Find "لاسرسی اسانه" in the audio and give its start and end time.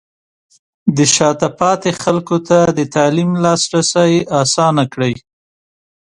3.43-4.83